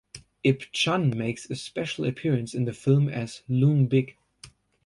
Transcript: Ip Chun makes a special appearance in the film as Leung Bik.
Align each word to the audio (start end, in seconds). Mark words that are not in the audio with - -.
Ip 0.43 0.63
Chun 0.71 1.15
makes 1.15 1.47
a 1.51 1.55
special 1.55 2.05
appearance 2.07 2.55
in 2.55 2.65
the 2.65 2.73
film 2.73 3.07
as 3.07 3.43
Leung 3.47 3.87
Bik. 3.87 4.15